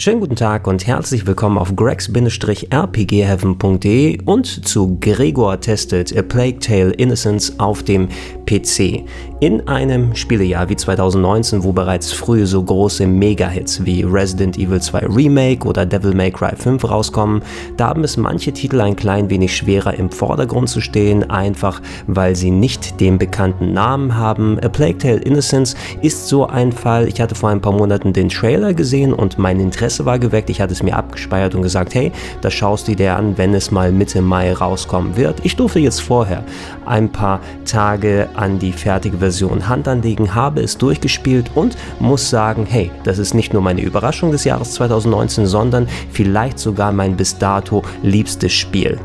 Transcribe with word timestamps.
Schönen 0.00 0.20
guten 0.20 0.36
Tag 0.36 0.68
und 0.68 0.86
herzlich 0.86 1.26
willkommen 1.26 1.58
auf 1.58 1.74
gregs-rpgheaven.de 1.74 4.20
und 4.26 4.46
zu 4.46 4.96
Gregor 5.00 5.60
testet 5.60 6.16
A 6.16 6.22
Plague 6.22 6.60
Tale 6.60 6.92
Innocence 6.92 7.58
auf 7.58 7.82
dem 7.82 8.08
PC. 8.46 9.02
In 9.40 9.66
einem 9.66 10.14
Spielejahr 10.14 10.68
wie 10.68 10.76
2019, 10.76 11.64
wo 11.64 11.72
bereits 11.72 12.12
früh 12.12 12.46
so 12.46 12.62
große 12.62 13.08
Mega-Hits 13.08 13.84
wie 13.84 14.04
Resident 14.04 14.56
Evil 14.56 14.80
2 14.80 15.00
Remake 15.00 15.66
oder 15.66 15.84
Devil 15.84 16.14
May 16.14 16.30
Cry 16.30 16.54
5 16.54 16.88
rauskommen, 16.88 17.42
da 17.76 17.88
haben 17.88 18.04
es 18.04 18.16
manche 18.16 18.52
Titel 18.52 18.80
ein 18.80 18.94
klein 18.94 19.28
wenig 19.30 19.56
schwerer 19.56 19.94
im 19.94 20.12
Vordergrund 20.12 20.68
zu 20.68 20.80
stehen, 20.80 21.28
einfach 21.28 21.82
weil 22.06 22.36
sie 22.36 22.52
nicht 22.52 23.00
den 23.00 23.18
bekannten 23.18 23.72
Namen 23.72 24.14
haben. 24.14 24.60
A 24.60 24.68
Plague 24.68 24.98
Tale 24.98 25.18
Innocence 25.18 25.74
ist 26.02 26.28
so 26.28 26.46
ein 26.46 26.70
Fall. 26.70 27.08
Ich 27.08 27.20
hatte 27.20 27.34
vor 27.34 27.50
ein 27.50 27.60
paar 27.60 27.72
Monaten 27.72 28.12
den 28.12 28.28
Trailer 28.28 28.74
gesehen 28.74 29.12
und 29.12 29.38
mein 29.38 29.58
Interesse 29.58 29.87
Interesse 29.88 30.04
war 30.04 30.18
geweckt. 30.18 30.50
Ich 30.50 30.60
hatte 30.60 30.74
es 30.74 30.82
mir 30.82 30.94
abgespeichert 30.94 31.54
und 31.54 31.62
gesagt, 31.62 31.94
hey, 31.94 32.12
das 32.42 32.52
schaust 32.52 32.88
du 32.88 32.94
dir 32.94 33.16
an, 33.16 33.38
wenn 33.38 33.54
es 33.54 33.70
mal 33.70 33.90
Mitte 33.90 34.20
Mai 34.20 34.52
rauskommen 34.52 35.16
wird. 35.16 35.40
Ich 35.44 35.56
durfte 35.56 35.78
jetzt 35.78 36.02
vorher 36.02 36.44
ein 36.84 37.10
paar 37.10 37.40
Tage 37.64 38.28
an 38.34 38.58
die 38.58 38.72
fertige 38.72 39.16
Version 39.16 39.66
Hand 39.66 39.88
anlegen, 39.88 40.34
habe 40.34 40.60
es 40.60 40.76
durchgespielt 40.76 41.50
und 41.54 41.78
muss 42.00 42.28
sagen, 42.28 42.66
hey, 42.68 42.90
das 43.04 43.16
ist 43.16 43.32
nicht 43.32 43.54
nur 43.54 43.62
meine 43.62 43.80
Überraschung 43.80 44.30
des 44.30 44.44
Jahres 44.44 44.72
2019, 44.72 45.46
sondern 45.46 45.88
vielleicht 46.12 46.58
sogar 46.58 46.92
mein 46.92 47.16
bis 47.16 47.38
dato 47.38 47.82
liebstes 48.02 48.52
Spiel. 48.52 48.98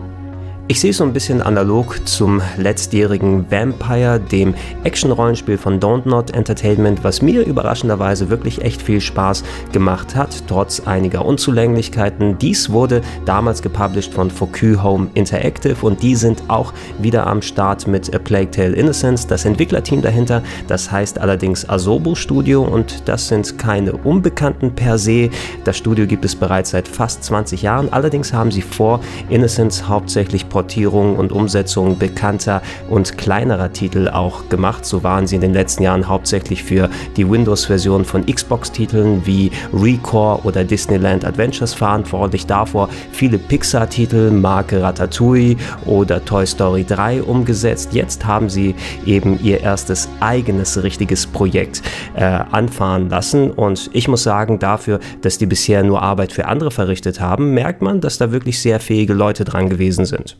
Ich 0.73 0.79
sehe 0.79 0.89
es 0.89 0.97
so 0.97 1.03
ein 1.03 1.13
bisschen 1.13 1.39
analog 1.43 1.99
zum 2.07 2.41
letztjährigen 2.57 3.45
Vampire, 3.51 4.19
dem 4.19 4.55
Action-Rollenspiel 4.83 5.59
von 5.59 5.79
Don't 5.79 6.09
Not 6.09 6.31
Entertainment, 6.31 7.03
was 7.03 7.21
mir 7.21 7.45
überraschenderweise 7.45 8.31
wirklich 8.31 8.63
echt 8.63 8.81
viel 8.81 8.99
Spaß 8.99 9.43
gemacht 9.71 10.15
hat, 10.15 10.35
trotz 10.47 10.79
einiger 10.79 11.25
Unzulänglichkeiten. 11.25 12.39
Dies 12.39 12.71
wurde 12.71 13.01
damals 13.23 13.61
gepublished 13.61 14.11
von 14.11 14.31
Focus 14.31 14.81
Home 14.81 15.09
Interactive 15.13 15.75
und 15.85 16.01
die 16.01 16.15
sind 16.15 16.41
auch 16.47 16.73
wieder 16.97 17.27
am 17.27 17.43
Start 17.43 17.85
mit 17.85 18.11
A 18.15 18.17
Plague 18.17 18.49
Tale 18.49 18.73
Innocence. 18.75 19.27
Das 19.27 19.45
Entwicklerteam 19.45 20.01
dahinter, 20.01 20.41
das 20.67 20.91
heißt 20.91 21.19
allerdings 21.19 21.69
Asobo 21.69 22.15
Studio 22.15 22.63
und 22.63 23.07
das 23.07 23.27
sind 23.27 23.59
keine 23.59 23.93
Unbekannten 23.93 24.73
per 24.73 24.97
se. 24.97 25.29
Das 25.65 25.77
Studio 25.77 26.07
gibt 26.07 26.25
es 26.25 26.35
bereits 26.35 26.71
seit 26.71 26.87
fast 26.87 27.23
20 27.25 27.61
Jahren, 27.61 27.93
allerdings 27.93 28.33
haben 28.33 28.49
sie 28.49 28.63
vor, 28.63 29.01
Innocence 29.29 29.87
hauptsächlich 29.87 30.49
Portierung 30.63 31.17
und 31.17 31.33
Umsetzung 31.33 31.97
bekannter 31.97 32.61
und 32.89 33.17
kleinerer 33.17 33.73
Titel 33.73 34.07
auch 34.07 34.47
gemacht. 34.47 34.85
So 34.85 35.03
waren 35.03 35.27
sie 35.27 35.35
in 35.35 35.41
den 35.41 35.51
letzten 35.51 35.83
Jahren 35.83 36.07
hauptsächlich 36.07 36.63
für 36.63 36.89
die 37.17 37.29
Windows-Version 37.29 38.05
von 38.05 38.25
Xbox-Titeln 38.25 39.25
wie 39.25 39.51
Recore 39.73 40.39
oder 40.43 40.63
Disneyland 40.63 41.25
Adventures 41.25 41.73
verantwortlich. 41.73 42.45
Davor 42.45 42.87
viele 43.11 43.37
Pixar-Titel, 43.37 44.31
Marke 44.31 44.81
Ratatouille 44.81 45.57
oder 45.85 46.23
Toy 46.23 46.47
Story 46.47 46.85
3 46.85 47.23
umgesetzt. 47.23 47.89
Jetzt 47.93 48.25
haben 48.25 48.47
sie 48.49 48.73
eben 49.05 49.37
ihr 49.43 49.59
erstes 49.59 50.07
eigenes 50.21 50.81
richtiges 50.81 51.27
Projekt 51.27 51.81
äh, 52.15 52.23
anfahren 52.23 53.09
lassen 53.09 53.51
und 53.51 53.89
ich 53.91 54.07
muss 54.07 54.23
sagen, 54.23 54.59
dafür, 54.59 55.01
dass 55.21 55.37
die 55.37 55.45
bisher 55.45 55.83
nur 55.83 56.01
Arbeit 56.01 56.31
für 56.31 56.45
andere 56.45 56.71
verrichtet 56.71 57.19
haben, 57.19 57.53
merkt 57.53 57.81
man, 57.81 57.99
dass 57.99 58.17
da 58.17 58.31
wirklich 58.31 58.61
sehr 58.61 58.79
fähige 58.79 59.13
Leute 59.13 59.43
dran 59.43 59.67
gewesen 59.67 60.05
sind. 60.05 60.37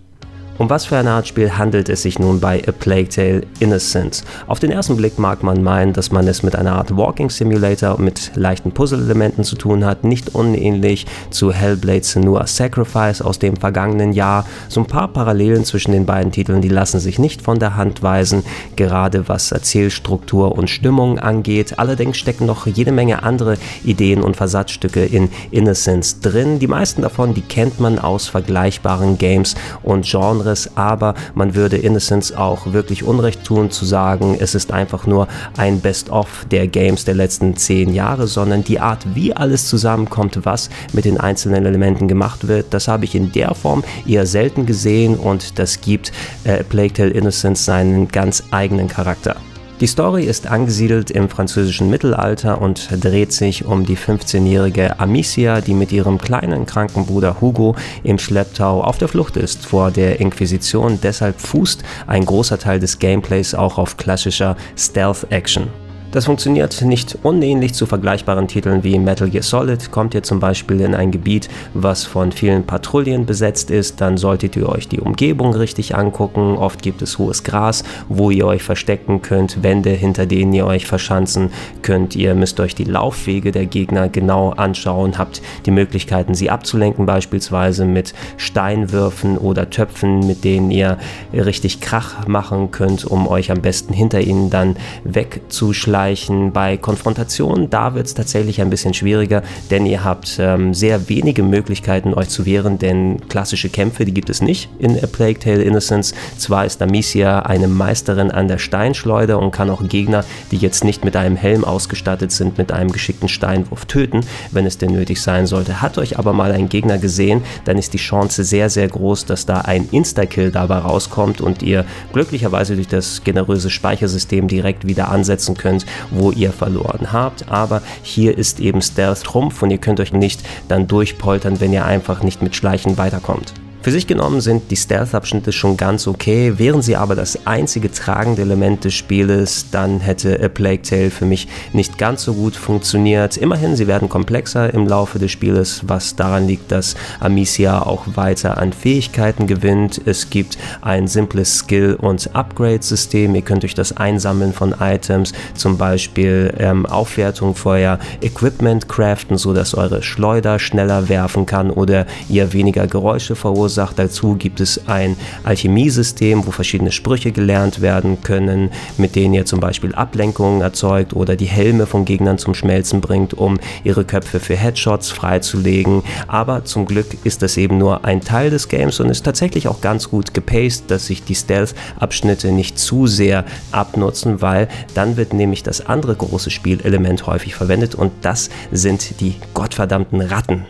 Um 0.59 0.69
was 0.69 0.85
für 0.85 0.97
eine 0.97 1.09
Art 1.09 1.27
Spiel 1.27 1.57
handelt 1.57 1.89
es 1.89 2.03
sich 2.03 2.19
nun 2.19 2.39
bei 2.39 2.61
A 2.67 2.71
Plague 2.71 3.09
Tale 3.09 3.41
Innocence? 3.59 4.23
Auf 4.45 4.59
den 4.59 4.69
ersten 4.69 4.95
Blick 4.95 5.17
mag 5.17 5.41
man 5.41 5.63
meinen, 5.63 5.93
dass 5.93 6.11
man 6.11 6.27
es 6.27 6.43
mit 6.43 6.55
einer 6.55 6.73
Art 6.73 6.95
Walking 6.95 7.31
Simulator 7.31 7.99
mit 7.99 8.33
leichten 8.35 8.71
Puzzle-Elementen 8.71 9.43
zu 9.43 9.55
tun 9.55 9.83
hat, 9.83 10.03
nicht 10.03 10.35
unähnlich 10.35 11.07
zu 11.31 11.51
Hellblade 11.51 12.03
Senua 12.03 12.45
Sacrifice 12.45 13.23
aus 13.23 13.39
dem 13.39 13.55
vergangenen 13.57 14.13
Jahr. 14.13 14.45
So 14.69 14.81
ein 14.81 14.85
paar 14.85 15.07
Parallelen 15.07 15.65
zwischen 15.65 15.91
den 15.91 16.05
beiden 16.05 16.31
Titeln, 16.31 16.61
die 16.61 16.69
lassen 16.69 16.99
sich 16.99 17.17
nicht 17.17 17.41
von 17.41 17.57
der 17.57 17.75
Hand 17.75 18.03
weisen, 18.03 18.43
gerade 18.75 19.27
was 19.27 19.51
Erzählstruktur 19.51 20.55
und 20.55 20.69
Stimmung 20.69 21.17
angeht. 21.17 21.79
Allerdings 21.79 22.17
stecken 22.17 22.45
noch 22.45 22.67
jede 22.67 22.91
Menge 22.91 23.23
andere 23.23 23.57
Ideen 23.83 24.21
und 24.21 24.37
Versatzstücke 24.37 25.03
in 25.03 25.29
Innocence 25.49 26.19
drin. 26.19 26.59
Die 26.59 26.67
meisten 26.67 27.01
davon, 27.01 27.33
die 27.33 27.41
kennt 27.41 27.79
man 27.79 27.97
aus 27.97 28.27
vergleichbaren 28.27 29.17
Games 29.17 29.55
und 29.81 30.05
Genres 30.05 30.42
anderes, 30.43 30.69
aber 30.75 31.15
man 31.35 31.55
würde 31.55 31.77
Innocence 31.77 32.33
auch 32.33 32.73
wirklich 32.73 33.03
Unrecht 33.03 33.43
tun 33.45 33.71
zu 33.71 33.85
sagen, 33.85 34.37
es 34.39 34.55
ist 34.55 34.71
einfach 34.71 35.07
nur 35.07 35.27
ein 35.57 35.79
Best-of 35.79 36.45
der 36.51 36.67
Games 36.67 37.05
der 37.05 37.15
letzten 37.15 37.55
zehn 37.55 37.93
Jahre, 37.93 38.27
sondern 38.27 38.63
die 38.63 38.79
Art, 38.79 39.15
wie 39.15 39.33
alles 39.33 39.67
zusammenkommt, 39.67 40.39
was 40.43 40.69
mit 40.91 41.05
den 41.05 41.19
einzelnen 41.19 41.65
Elementen 41.65 42.07
gemacht 42.07 42.47
wird, 42.47 42.73
das 42.73 42.87
habe 42.87 43.05
ich 43.05 43.15
in 43.15 43.31
der 43.31 43.55
Form 43.55 43.83
eher 44.05 44.25
selten 44.25 44.65
gesehen 44.65 45.15
und 45.15 45.59
das 45.59 45.79
gibt 45.79 46.11
äh, 46.43 46.63
Plague 46.63 46.93
Tale 46.93 47.11
Innocence 47.11 47.63
seinen 47.65 48.09
ganz 48.09 48.43
eigenen 48.51 48.87
Charakter. 48.87 49.37
Die 49.83 49.87
Story 49.87 50.23
ist 50.23 50.47
angesiedelt 50.47 51.11
im 51.11 51.27
französischen 51.27 51.89
Mittelalter 51.89 52.61
und 52.61 52.87
dreht 53.03 53.33
sich 53.33 53.65
um 53.65 53.85
die 53.85 53.97
15-jährige 53.97 54.97
Amicia, 55.01 55.59
die 55.59 55.73
mit 55.73 55.91
ihrem 55.91 56.19
kleinen 56.19 56.65
kranken 56.65 57.05
Bruder 57.05 57.41
Hugo 57.41 57.75
im 58.01 58.17
Schlepptau 58.17 58.81
auf 58.81 58.97
der 58.97 59.09
Flucht 59.09 59.35
ist 59.35 59.65
vor 59.65 59.91
der 59.91 60.21
Inquisition. 60.21 60.99
Deshalb 61.03 61.41
fußt 61.41 61.83
ein 62.07 62.23
großer 62.23 62.57
Teil 62.59 62.79
des 62.79 62.97
Gameplays 62.97 63.55
auch 63.55 63.77
auf 63.77 63.97
klassischer 63.97 64.55
Stealth-Action. 64.77 65.82
Das 66.13 66.25
funktioniert 66.25 66.79
nicht 66.83 67.17
unähnlich 67.23 67.73
zu 67.73 67.87
vergleichbaren 67.87 68.47
Titeln 68.47 68.83
wie 68.83 68.99
Metal 68.99 69.31
Gear 69.31 69.41
Solid. 69.41 69.89
Kommt 69.89 70.13
ihr 70.13 70.21
zum 70.21 70.39
Beispiel 70.39 70.79
in 70.81 70.93
ein 70.93 71.09
Gebiet, 71.09 71.49
was 71.73 72.03
von 72.03 72.31
vielen 72.31 72.67
Patrouillen 72.67 73.25
besetzt 73.25 73.71
ist, 73.71 73.99
dann 73.99 74.17
solltet 74.17 74.55
ihr 74.55 74.69
euch 74.69 74.87
die 74.87 74.99
Umgebung 74.99 75.55
richtig 75.55 75.95
angucken. 75.95 76.55
Oft 76.55 76.83
gibt 76.83 77.01
es 77.01 77.17
hohes 77.17 77.43
Gras, 77.43 77.83
wo 78.09 78.29
ihr 78.29 78.45
euch 78.45 78.61
verstecken 78.61 79.23
könnt, 79.23 79.63
Wände, 79.63 79.89
hinter 79.89 80.27
denen 80.27 80.53
ihr 80.53 80.67
euch 80.67 80.85
verschanzen 80.85 81.49
könnt. 81.81 82.15
Ihr 82.15 82.35
müsst 82.35 82.59
euch 82.59 82.75
die 82.75 82.83
Laufwege 82.83 83.51
der 83.51 83.65
Gegner 83.65 84.07
genau 84.07 84.51
anschauen, 84.51 85.17
habt 85.17 85.41
die 85.65 85.71
Möglichkeiten, 85.71 86.35
sie 86.35 86.51
abzulenken, 86.51 87.07
beispielsweise 87.07 87.85
mit 87.85 88.13
Steinwürfen 88.37 89.39
oder 89.39 89.71
Töpfen, 89.71 90.27
mit 90.27 90.43
denen 90.43 90.69
ihr 90.69 90.99
richtig 91.33 91.81
Krach 91.81 92.27
machen 92.27 92.69
könnt, 92.69 93.03
um 93.03 93.27
euch 93.27 93.49
am 93.49 93.61
besten 93.61 93.93
hinter 93.93 94.21
ihnen 94.21 94.51
dann 94.51 94.75
wegzuschlagen 95.05 96.02
erreichen. 96.03 96.51
Bei 96.51 96.77
Konfrontationen, 96.77 97.69
da 97.69 97.95
wird 97.95 98.07
es 98.07 98.13
tatsächlich 98.13 98.61
ein 98.61 98.69
bisschen 98.69 98.93
schwieriger, 98.93 99.41
denn 99.71 99.85
ihr 99.85 100.03
habt 100.03 100.37
ähm, 100.39 100.73
sehr 100.73 101.07
wenige 101.09 101.43
Möglichkeiten, 101.43 102.13
euch 102.13 102.29
zu 102.29 102.45
wehren, 102.45 102.77
denn 102.77 103.21
klassische 103.29 103.69
Kämpfe, 103.69 104.05
die 104.05 104.13
gibt 104.13 104.29
es 104.29 104.41
nicht 104.41 104.69
in 104.79 105.01
A 105.01 105.07
Plague 105.07 105.39
Tale 105.39 105.63
Innocence. 105.63 106.13
Zwar 106.37 106.65
ist 106.65 106.81
Amicia 106.81 107.39
eine 107.39 107.67
Meisterin 107.67 108.31
an 108.31 108.47
der 108.47 108.57
Steinschleuder 108.57 109.39
und 109.39 109.51
kann 109.51 109.69
auch 109.69 109.87
Gegner, 109.87 110.25
die 110.51 110.57
jetzt 110.57 110.83
nicht 110.83 111.05
mit 111.05 111.15
einem 111.15 111.35
Helm 111.35 111.63
ausgestattet 111.63 112.31
sind, 112.31 112.57
mit 112.57 112.71
einem 112.71 112.91
geschickten 112.91 113.29
Steinwurf 113.29 113.85
töten, 113.85 114.21
wenn 114.51 114.65
es 114.65 114.77
denn 114.77 114.91
nötig 114.91 115.21
sein 115.21 115.47
sollte. 115.47 115.81
Hat 115.81 115.97
euch 115.97 116.19
aber 116.19 116.33
mal 116.33 116.51
ein 116.51 116.69
Gegner 116.69 116.97
gesehen, 116.97 117.41
dann 117.65 117.77
ist 117.77 117.93
die 117.93 117.97
Chance 117.97 118.43
sehr, 118.43 118.69
sehr 118.69 118.87
groß, 118.87 119.25
dass 119.25 119.45
da 119.45 119.61
ein 119.61 119.87
Insta-Kill 119.91 120.51
dabei 120.51 120.79
rauskommt 120.79 121.39
und 121.39 121.63
ihr 121.63 121.85
glücklicherweise 122.11 122.75
durch 122.75 122.87
das 122.87 123.23
generöse 123.23 123.69
Speichersystem 123.69 124.47
direkt 124.47 124.85
wieder 124.85 125.09
ansetzen 125.09 125.55
könnt, 125.55 125.85
wo 126.11 126.31
ihr 126.31 126.51
verloren 126.51 127.11
habt. 127.11 127.49
Aber 127.49 127.81
hier 128.01 128.37
ist 128.37 128.59
eben 128.59 128.81
Stealth 128.81 129.23
Trumpf 129.23 129.61
und 129.61 129.71
ihr 129.71 129.77
könnt 129.77 129.99
euch 129.99 130.13
nicht 130.13 130.41
dann 130.67 130.87
durchpoltern, 130.87 131.59
wenn 131.59 131.73
ihr 131.73 131.85
einfach 131.85 132.23
nicht 132.23 132.41
mit 132.41 132.55
Schleichen 132.55 132.97
weiterkommt. 132.97 133.53
Für 133.83 133.91
sich 133.91 134.07
genommen 134.07 134.39
sind 134.39 134.71
die 134.71 134.77
Stealth-Abschnitte 134.77 135.51
schon 135.51 135.75
ganz 135.75 136.07
okay, 136.07 136.53
wären 136.55 136.81
sie 136.81 136.95
aber 136.95 137.15
das 137.15 137.45
einzige 137.45 137.91
tragende 137.91 138.43
Element 138.43 138.85
des 138.85 138.93
Spieles, 138.93 139.65
dann 139.71 139.99
hätte 139.99 140.39
A 140.41 140.47
Plague 140.47 140.81
Tale 140.81 141.11
für 141.11 141.25
mich 141.25 141.49
nicht 141.73 141.97
ganz 141.97 142.23
so 142.23 142.33
gut 142.33 142.55
funktioniert. 142.55 143.35
Immerhin, 143.35 143.75
sie 143.75 143.85
werden 143.85 144.07
komplexer 144.07 144.73
im 144.73 144.87
Laufe 144.87 145.19
des 145.19 145.31
Spieles, 145.31 145.81
was 145.85 146.15
daran 146.15 146.47
liegt, 146.47 146.71
dass 146.71 146.95
Amicia 147.19 147.81
auch 147.81 148.05
weiter 148.15 148.57
an 148.57 148.71
Fähigkeiten 148.71 149.47
gewinnt. 149.47 149.99
Es 150.05 150.29
gibt 150.29 150.57
ein 150.79 151.09
simples 151.09 151.57
Skill- 151.57 151.95
und 151.95 152.33
Upgrade-System. 152.33 153.35
Ihr 153.35 153.41
könnt 153.41 153.63
durch 153.63 153.75
das 153.75 153.97
Einsammeln 153.97 154.53
von 154.53 154.73
Items, 154.79 155.33
zum 155.55 155.77
Beispiel 155.77 156.53
ähm, 156.57 156.85
Aufwertung 156.85 157.53
euer 157.65 157.99
Equipment 158.21 158.87
craften, 158.87 159.37
sodass 159.37 159.75
eure 159.75 160.01
Schleuder 160.03 160.57
schneller 160.57 161.09
werfen 161.09 161.45
kann 161.45 161.69
oder 161.69 162.05
ihr 162.29 162.53
weniger 162.53 162.87
Geräusche 162.87 163.35
verursacht 163.35 163.72
verursacht. 163.73 163.99
Dazu 163.99 164.35
gibt 164.35 164.59
es 164.59 164.87
ein 164.87 165.17
Alchemiesystem, 165.43 166.45
wo 166.45 166.51
verschiedene 166.51 166.91
Sprüche 166.91 167.31
gelernt 167.31 167.81
werden 167.81 168.21
können, 168.21 168.69
mit 168.97 169.15
denen 169.15 169.33
ihr 169.33 169.45
zum 169.45 169.59
Beispiel 169.59 169.93
Ablenkungen 169.95 170.61
erzeugt 170.61 171.13
oder 171.13 171.35
die 171.35 171.45
Helme 171.45 171.85
von 171.85 172.05
Gegnern 172.05 172.37
zum 172.37 172.53
Schmelzen 172.53 173.01
bringt, 173.01 173.33
um 173.33 173.59
ihre 173.83 174.05
Köpfe 174.05 174.39
für 174.39 174.55
Headshots 174.55 175.09
freizulegen. 175.11 176.03
Aber 176.27 176.65
zum 176.65 176.85
Glück 176.85 177.07
ist 177.23 177.41
das 177.41 177.57
eben 177.57 177.77
nur 177.77 178.05
ein 178.05 178.21
Teil 178.21 178.49
des 178.49 178.67
Games 178.67 178.99
und 178.99 179.09
ist 179.09 179.23
tatsächlich 179.23 179.67
auch 179.67 179.81
ganz 179.81 180.09
gut 180.09 180.33
gepaced, 180.33 180.89
dass 180.89 181.07
sich 181.07 181.23
die 181.23 181.35
Stealth-Abschnitte 181.35 182.51
nicht 182.51 182.77
zu 182.77 183.07
sehr 183.07 183.45
abnutzen, 183.71 184.41
weil 184.41 184.67
dann 184.93 185.17
wird 185.17 185.33
nämlich 185.33 185.63
das 185.63 185.85
andere 185.85 186.15
große 186.15 186.51
Spielelement 186.51 187.25
häufig 187.25 187.55
verwendet 187.55 187.95
und 187.95 188.11
das 188.21 188.49
sind 188.71 189.19
die 189.19 189.35
gottverdammten 189.53 190.21
Ratten. 190.21 190.65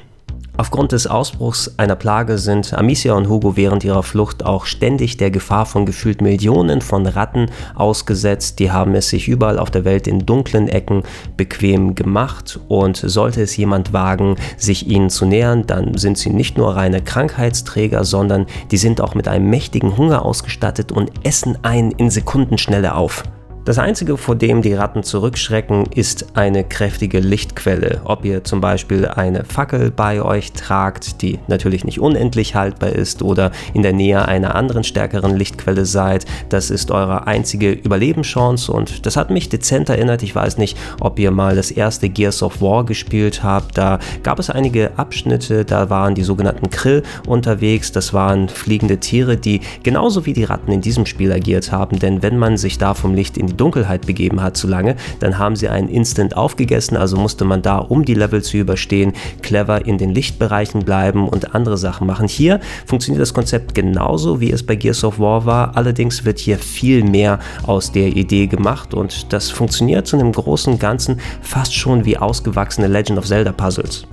Aufgrund 0.64 0.94
des 0.94 1.08
Ausbruchs 1.08 1.74
einer 1.76 1.98
Plage 1.98 2.38
sind 2.38 2.74
Amicia 2.74 3.16
und 3.16 3.28
Hugo 3.28 3.58
während 3.58 3.84
ihrer 3.84 4.02
Flucht 4.02 4.46
auch 4.46 4.66
ständig 4.66 5.18
der 5.18 5.30
Gefahr 5.30 5.66
von 5.66 5.86
gefühlt 5.86 6.22
Millionen 6.22 6.80
von 6.80 7.06
Ratten 7.06 7.48
ausgesetzt. 7.76 8.60
Die 8.60 8.72
haben 8.72 8.96
es 8.96 9.10
sich 9.10 9.28
überall 9.28 9.60
auf 9.60 9.72
der 9.72 9.84
Welt 9.84 10.08
in 10.08 10.26
dunklen 10.26 10.70
Ecken 10.70 11.04
bequem 11.36 11.96
gemacht 11.96 12.62
und 12.70 12.96
sollte 12.96 13.42
es 13.42 13.58
jemand 13.58 13.92
wagen, 13.92 14.38
sich 14.56 14.88
ihnen 14.88 15.10
zu 15.10 15.26
nähern, 15.26 15.68
dann 15.68 15.98
sind 15.98 16.18
sie 16.18 16.30
nicht 16.30 16.58
nur 16.58 16.78
reine 16.78 17.02
Krankheitsträger, 17.02 18.06
sondern 18.06 18.46
die 18.72 18.78
sind 18.78 19.02
auch 19.02 19.16
mit 19.16 19.28
einem 19.28 19.50
mächtigen 19.50 19.98
Hunger 19.98 20.24
ausgestattet 20.24 20.94
und 20.94 21.12
essen 21.26 21.58
einen 21.64 21.92
in 21.92 22.10
Sekundenschnelle 22.10 22.96
auf. 22.96 23.26
Das 23.66 23.80
Einzige, 23.80 24.18
vor 24.18 24.36
dem 24.36 24.62
die 24.62 24.74
Ratten 24.74 25.04
zurückschrecken, 25.04 25.86
ist 25.96 26.36
eine 26.36 26.66
kräftige 26.66 27.22
Lichtquelle. 27.22 28.02
Ob 28.04 28.26
ihr 28.26 28.44
zum 28.44 28.60
Beispiel 28.60 29.08
eine 29.08 29.46
Fackel 29.46 29.90
bei 29.90 30.22
euch 30.22 30.52
tragt, 30.52 31.22
die 31.22 31.40
natürlich 31.48 31.86
nicht 31.86 32.02
unendlich 32.02 32.56
haltbar 32.56 32.90
ist, 32.90 33.22
oder 33.22 33.54
in 33.74 33.82
der 33.82 33.94
Nähe 33.94 34.28
einer 34.28 34.56
anderen 34.56 34.84
stärkeren 34.84 35.38
Lichtquelle 35.38 35.86
seid, 35.86 36.26
das 36.50 36.70
ist 36.70 36.92
eure 36.92 37.26
einzige 37.26 37.72
Überlebenschance 37.72 38.70
und 38.70 39.06
das 39.06 39.16
hat 39.16 39.30
mich 39.30 39.48
dezent 39.48 39.88
erinnert. 39.88 40.24
Ich 40.24 40.36
weiß 40.36 40.58
nicht, 40.58 40.78
ob 41.00 41.18
ihr 41.18 41.32
mal 41.32 41.56
das 41.56 41.72
erste 41.72 42.10
Gears 42.10 42.44
of 42.44 42.62
War 42.62 42.86
gespielt 42.86 43.44
habt. 43.44 43.78
Da 43.78 44.00
gab 44.24 44.40
es 44.40 44.50
einige 44.50 44.92
Abschnitte, 44.98 45.64
da 45.64 45.90
waren 45.90 46.16
die 46.16 46.24
sogenannten 46.24 46.70
Krill 46.70 47.04
unterwegs. 47.28 47.94
Das 47.94 48.14
waren 48.14 48.50
fliegende 48.50 48.98
Tiere, 48.98 49.38
die 49.38 49.62
genauso 49.84 50.26
wie 50.26 50.34
die 50.34 50.44
Ratten 50.44 50.74
in 50.74 50.82
diesem 50.82 51.06
Spiel 51.06 51.32
agiert 51.32 51.72
haben, 51.72 51.98
denn 51.98 52.22
wenn 52.22 52.38
man 52.38 52.58
sich 52.58 52.78
da 52.78 52.94
vom 52.94 53.14
Licht 53.14 53.38
in 53.38 53.53
Dunkelheit 53.54 54.06
begeben 54.06 54.42
hat 54.42 54.58
zu 54.58 54.68
lange, 54.68 54.96
dann 55.20 55.38
haben 55.38 55.56
sie 55.56 55.70
einen 55.70 55.90
Instant 55.90 56.36
aufgegessen, 56.36 56.98
also 56.98 57.18
musste 57.18 57.46
man 57.46 57.62
da, 57.62 57.78
um 57.78 58.06
die 58.06 58.14
Level 58.14 58.42
zu 58.42 58.58
überstehen, 58.58 59.14
clever 59.42 59.86
in 59.86 59.98
den 59.98 60.10
Lichtbereichen 60.10 60.84
bleiben 60.84 61.28
und 61.28 61.56
andere 61.56 61.78
Sachen 61.78 62.08
machen. 62.08 62.28
Hier 62.28 62.60
funktioniert 62.86 63.22
das 63.22 63.34
Konzept 63.34 63.76
genauso, 63.76 64.40
wie 64.40 64.52
es 64.52 64.64
bei 64.64 64.76
Gears 64.76 65.04
of 65.04 65.20
War 65.20 65.46
war, 65.46 65.76
allerdings 65.76 66.26
wird 66.26 66.40
hier 66.40 66.58
viel 66.58 67.04
mehr 67.04 67.40
aus 67.64 67.92
der 67.92 68.08
Idee 68.08 68.48
gemacht 68.48 68.94
und 68.94 69.32
das 69.34 69.50
funktioniert 69.50 70.08
zu 70.08 70.18
einem 70.18 70.32
großen 70.32 70.80
Ganzen 70.80 71.20
fast 71.42 71.74
schon 71.74 72.06
wie 72.06 72.18
ausgewachsene 72.18 72.88
Legend 72.88 73.20
of 73.20 73.26
Zelda 73.26 73.52
Puzzles. 73.52 74.06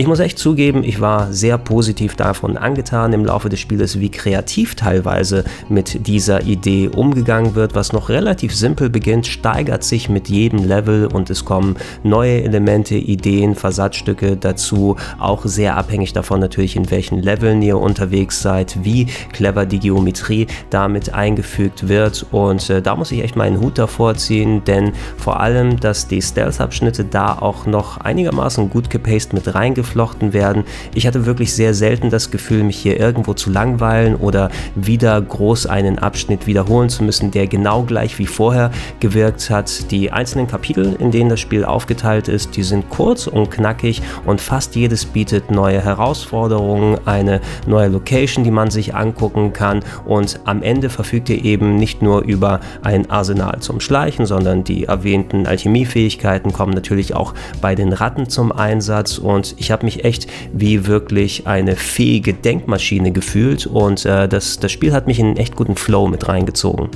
Ich 0.00 0.06
muss 0.06 0.20
echt 0.20 0.38
zugeben, 0.38 0.84
ich 0.84 1.00
war 1.00 1.32
sehr 1.32 1.58
positiv 1.58 2.14
davon 2.14 2.56
angetan 2.56 3.12
im 3.12 3.24
Laufe 3.24 3.48
des 3.48 3.58
Spieles, 3.58 3.98
wie 3.98 4.12
kreativ 4.12 4.76
teilweise 4.76 5.42
mit 5.68 6.06
dieser 6.06 6.44
Idee 6.44 6.86
umgegangen 6.86 7.56
wird. 7.56 7.74
Was 7.74 7.92
noch 7.92 8.08
relativ 8.08 8.54
simpel 8.54 8.90
beginnt, 8.90 9.26
steigert 9.26 9.82
sich 9.82 10.08
mit 10.08 10.28
jedem 10.28 10.62
Level 10.62 11.06
und 11.06 11.30
es 11.30 11.44
kommen 11.44 11.74
neue 12.04 12.44
Elemente, 12.44 12.94
Ideen, 12.94 13.56
Versatzstücke 13.56 14.36
dazu. 14.36 14.94
Auch 15.18 15.44
sehr 15.46 15.76
abhängig 15.76 16.12
davon 16.12 16.38
natürlich, 16.38 16.76
in 16.76 16.88
welchen 16.92 17.20
Leveln 17.20 17.60
ihr 17.60 17.78
unterwegs 17.78 18.40
seid, 18.40 18.84
wie 18.84 19.06
clever 19.32 19.66
die 19.66 19.80
Geometrie 19.80 20.46
damit 20.70 21.12
eingefügt 21.12 21.88
wird. 21.88 22.24
Und 22.30 22.70
äh, 22.70 22.82
da 22.82 22.94
muss 22.94 23.10
ich 23.10 23.24
echt 23.24 23.34
meinen 23.34 23.58
Hut 23.58 23.78
davor 23.78 24.14
ziehen, 24.14 24.62
denn 24.64 24.92
vor 25.16 25.40
allem, 25.40 25.80
dass 25.80 26.06
die 26.06 26.22
Stealth-Abschnitte 26.22 27.04
da 27.04 27.36
auch 27.36 27.66
noch 27.66 27.98
einigermaßen 27.98 28.70
gut 28.70 28.90
gepaced 28.90 29.32
mit 29.32 29.52
reingefügt 29.56 29.87
eingeflochten 29.88 30.32
werden. 30.32 30.64
Ich 30.94 31.06
hatte 31.06 31.26
wirklich 31.26 31.52
sehr 31.52 31.74
selten 31.74 32.10
das 32.10 32.30
Gefühl, 32.30 32.62
mich 32.62 32.76
hier 32.76 32.98
irgendwo 32.98 33.34
zu 33.34 33.50
langweilen 33.50 34.16
oder 34.16 34.50
wieder 34.74 35.20
groß 35.20 35.66
einen 35.66 35.98
Abschnitt 35.98 36.46
wiederholen 36.46 36.88
zu 36.88 37.02
müssen, 37.02 37.30
der 37.30 37.46
genau 37.46 37.82
gleich 37.82 38.18
wie 38.18 38.26
vorher 38.26 38.70
gewirkt 39.00 39.50
hat. 39.50 39.90
Die 39.90 40.12
einzelnen 40.12 40.46
Kapitel, 40.46 40.96
in 40.98 41.10
denen 41.10 41.30
das 41.30 41.40
Spiel 41.40 41.64
aufgeteilt 41.64 42.28
ist, 42.28 42.56
die 42.56 42.62
sind 42.62 42.90
kurz 42.90 43.26
und 43.26 43.50
knackig 43.50 44.02
und 44.26 44.40
fast 44.40 44.76
jedes 44.76 45.04
bietet 45.04 45.50
neue 45.50 45.80
Herausforderungen, 45.80 46.98
eine 47.06 47.40
neue 47.66 47.88
Location, 47.88 48.44
die 48.44 48.50
man 48.50 48.70
sich 48.70 48.94
angucken 48.94 49.52
kann 49.52 49.80
und 50.04 50.40
am 50.44 50.62
Ende 50.62 50.90
verfügt 50.90 51.28
ihr 51.28 51.44
eben 51.44 51.76
nicht 51.76 52.02
nur 52.02 52.22
über 52.22 52.60
ein 52.82 53.10
Arsenal 53.10 53.60
zum 53.60 53.80
Schleichen, 53.80 54.26
sondern 54.26 54.64
die 54.64 54.84
erwähnten 54.84 55.46
Alchemiefähigkeiten 55.46 56.52
kommen 56.52 56.72
natürlich 56.72 57.14
auch 57.14 57.34
bei 57.60 57.74
den 57.74 57.92
Ratten 57.92 58.28
zum 58.28 58.52
Einsatz 58.52 59.18
und 59.18 59.54
ich 59.58 59.70
habe 59.70 59.77
habe 59.78 59.86
mich 59.86 60.04
echt 60.04 60.26
wie 60.52 60.86
wirklich 60.86 61.46
eine 61.46 61.76
fähige 61.76 62.34
Denkmaschine 62.34 63.12
gefühlt 63.12 63.64
und 63.66 64.04
äh, 64.04 64.26
das, 64.28 64.58
das 64.58 64.72
Spiel 64.72 64.92
hat 64.92 65.06
mich 65.06 65.20
in 65.20 65.26
einen 65.26 65.36
echt 65.36 65.54
guten 65.54 65.76
Flow 65.76 66.08
mit 66.08 66.26
reingezogen. 66.26 66.88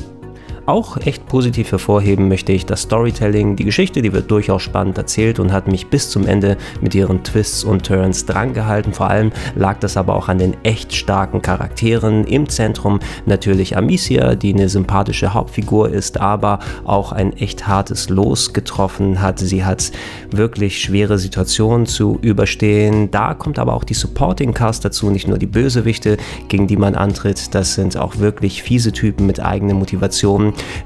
Auch 0.65 0.97
echt 0.97 1.27
positiv 1.27 1.73
hervorheben 1.73 2.29
möchte 2.29 2.53
ich 2.53 2.65
das 2.65 2.83
Storytelling. 2.83 3.57
Die 3.57 3.65
Geschichte, 3.65 4.01
die 4.01 4.13
wird 4.13 4.31
durchaus 4.31 4.63
spannend 4.63 4.97
erzählt 4.97 5.41
und 5.41 5.53
hat 5.53 5.67
mich 5.67 5.89
bis 5.89 6.09
zum 6.09 6.25
Ende 6.25 6.57
mit 6.81 6.95
ihren 6.95 7.25
Twists 7.25 7.65
und 7.65 7.85
Turns 7.85 8.27
drangehalten. 8.27 8.93
Vor 8.93 9.11
allem 9.11 9.33
lag 9.57 9.81
das 9.81 9.97
aber 9.97 10.15
auch 10.15 10.29
an 10.29 10.39
den 10.39 10.57
echt 10.63 10.95
starken 10.95 11.43
Charakteren. 11.43 12.25
Im 12.25 12.49
Zentrum 12.49 13.01
natürlich 13.27 13.77
Amicia, 13.77 14.37
die 14.37 14.55
eine 14.55 14.69
sympathische 14.69 15.35
Hauptfigur 15.35 15.91
ist, 15.91 16.21
aber 16.21 16.61
auch 16.85 17.11
ein 17.11 17.33
echt 17.33 17.67
hartes 17.67 18.09
Los 18.09 18.53
getroffen 18.53 19.21
hat. 19.21 19.41
Sie 19.41 19.65
hat 19.65 19.91
wirklich 20.31 20.81
schwere 20.81 21.19
Situationen 21.19 21.87
zu 21.87 22.21
überstehen. 22.23 23.11
Da 23.11 23.35
kommt 23.35 23.59
aber 23.59 23.75
auch 23.75 23.85
die 23.85 23.95
Supporting 23.95 24.55
Cast 24.55 24.85
dazu, 24.85 25.11
nicht 25.11 25.27
nur 25.27 25.39
die 25.39 25.47
Bösewichte, 25.47 26.19
gegen 26.47 26.69
die 26.69 26.77
man 26.77 26.95
antritt. 26.95 27.53
Das 27.53 27.75
sind 27.75 27.97
auch 27.97 28.19
wirklich 28.19 28.63
fiese 28.63 28.93
Typen 28.93 29.27
mit 29.27 29.41
eigener 29.41 29.75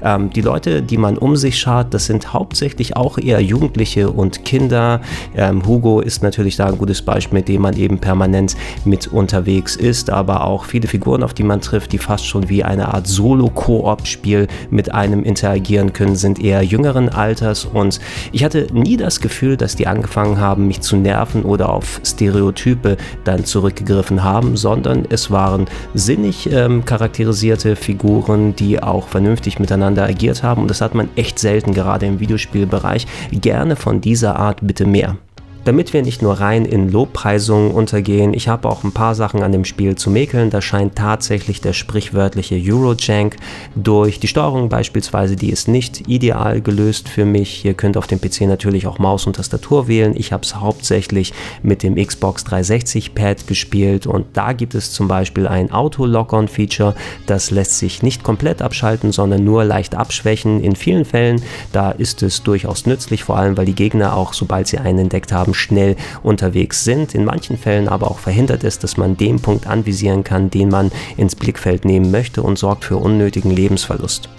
Ähm, 0.03 0.29
die 0.29 0.41
Leute, 0.41 0.81
die 0.81 0.97
man 0.97 1.17
um 1.17 1.35
sich 1.35 1.59
schaut, 1.59 1.93
das 1.93 2.05
sind 2.05 2.33
hauptsächlich 2.33 2.95
auch 2.95 3.17
eher 3.17 3.41
Jugendliche 3.41 4.09
und 4.09 4.45
Kinder. 4.45 5.01
Ähm, 5.35 5.65
Hugo 5.65 5.99
ist 6.01 6.23
natürlich 6.23 6.55
da 6.55 6.67
ein 6.67 6.77
gutes 6.77 7.01
Beispiel, 7.01 7.39
mit 7.39 7.47
dem 7.47 7.61
man 7.61 7.75
eben 7.75 7.99
permanent 7.99 8.55
mit 8.85 9.07
unterwegs 9.07 9.75
ist, 9.75 10.09
aber 10.09 10.45
auch 10.45 10.65
viele 10.65 10.87
Figuren, 10.87 11.23
auf 11.23 11.33
die 11.33 11.43
man 11.43 11.61
trifft, 11.61 11.91
die 11.91 11.97
fast 11.97 12.25
schon 12.25 12.49
wie 12.49 12.63
eine 12.63 12.93
Art 12.93 13.07
Solo-Koop-Spiel 13.07 14.47
mit 14.69 14.93
einem 14.93 15.23
interagieren 15.23 15.93
können, 15.93 16.15
sind 16.15 16.41
eher 16.41 16.63
jüngeren 16.63 17.09
Alters 17.09 17.65
und 17.65 17.99
ich 18.31 18.43
hatte 18.43 18.67
nie 18.73 18.97
das 18.97 19.19
Gefühl, 19.19 19.57
dass 19.57 19.75
die 19.75 19.87
angefangen 19.87 20.39
haben, 20.39 20.67
mich 20.67 20.81
zu 20.81 20.95
nerven 20.95 21.43
oder 21.43 21.69
auf 21.69 22.01
Stereotype 22.03 22.97
dann 23.23 23.45
zurückgegriffen 23.45 24.23
haben, 24.23 24.57
sondern 24.57 25.05
es 25.09 25.31
waren 25.31 25.65
sinnig 25.93 26.51
ähm, 26.51 26.85
charakterisierte 26.85 27.75
Figuren, 27.75 28.55
die 28.55 28.81
auch 28.81 29.07
vernünftig 29.07 29.56
miteinander 29.59 30.03
agiert 30.03 30.43
haben 30.43 30.63
und 30.63 30.67
das 30.69 30.81
hat 30.81 30.95
man 30.95 31.09
echt 31.15 31.39
selten, 31.39 31.73
gerade 31.73 32.05
im 32.05 32.19
Videospielbereich. 32.19 33.07
Gerne 33.31 33.75
von 33.75 34.01
dieser 34.01 34.37
Art 34.37 34.59
bitte 34.61 34.85
mehr 34.85 35.17
damit 35.67 35.91
wir 35.91 36.01
nicht 36.01 36.21
nur 36.21 36.39
rein 36.39 36.63
in 36.63 36.89
Lobpreisungen 36.89 37.71
untergehen. 37.71 38.33
Ich 38.33 38.47
habe 38.47 38.69
auch 38.69 38.85
ein 38.85 38.93
paar 38.93 39.15
Sachen 39.15 39.43
an 39.43 39.51
dem 39.51 39.65
Spiel 39.65 39.95
zu 39.95 40.09
mäkeln. 40.09 40.49
Da 40.49 40.61
scheint 40.61 40.95
tatsächlich 40.95 41.59
der 41.59 41.73
sprichwörtliche 41.73 42.55
Eurojank 42.55 43.35
durch. 43.75 44.21
Die 44.21 44.29
Steuerung 44.29 44.69
beispielsweise, 44.69 45.35
die 45.35 45.49
ist 45.49 45.67
nicht 45.67 46.07
ideal 46.07 46.61
gelöst 46.61 47.09
für 47.09 47.25
mich. 47.25 47.65
Ihr 47.65 47.73
könnt 47.73 47.97
auf 47.97 48.07
dem 48.07 48.21
PC 48.21 48.41
natürlich 48.41 48.87
auch 48.87 48.97
Maus 48.97 49.27
und 49.27 49.35
Tastatur 49.35 49.89
wählen. 49.89 50.13
Ich 50.15 50.31
habe 50.31 50.43
es 50.43 50.55
hauptsächlich 50.55 51.33
mit 51.63 51.83
dem 51.83 51.95
Xbox 51.95 52.45
360 52.45 53.13
Pad 53.13 53.45
gespielt 53.47 54.07
und 54.07 54.25
da 54.37 54.53
gibt 54.53 54.73
es 54.73 54.93
zum 54.93 55.09
Beispiel 55.09 55.47
ein 55.47 55.69
Auto-Lock-on-Feature. 55.69 56.95
Das 57.25 57.51
lässt 57.51 57.77
sich 57.77 58.01
nicht 58.03 58.23
komplett 58.23 58.61
abschalten, 58.61 59.11
sondern 59.11 59.43
nur 59.43 59.65
leicht 59.65 59.95
abschwächen. 59.95 60.63
In 60.63 60.77
vielen 60.77 61.03
Fällen, 61.03 61.41
da 61.73 61.91
ist 61.91 62.23
es 62.23 62.41
durchaus 62.41 62.85
nützlich, 62.85 63.25
vor 63.25 63.35
allem 63.35 63.57
weil 63.57 63.65
die 63.65 63.75
Gegner 63.75 64.15
auch, 64.15 64.31
sobald 64.31 64.67
sie 64.67 64.77
einen 64.77 64.99
entdeckt 64.99 65.33
haben, 65.33 65.55
schnell 65.57 65.95
unterwegs 66.23 66.83
sind. 66.83 67.13
In 67.13 67.25
manchen 67.25 67.57
Fällen 67.57 67.87
aber 67.87 68.09
auch 68.09 68.19
verhindert 68.19 68.63
es, 68.63 68.79
dass 68.79 68.97
man 68.97 69.17
den 69.17 69.41
Punkt 69.41 69.67
anvisieren 69.67 70.23
kann, 70.23 70.49
den 70.49 70.69
man 70.69 70.91
ins 71.17 71.35
Blickfeld 71.35 71.85
nehmen 71.85 72.11
möchte 72.11 72.41
und 72.41 72.57
sorgt 72.57 72.85
für 72.85 72.97
unnötigen 72.97 73.51
Lebensverlust. 73.51 74.29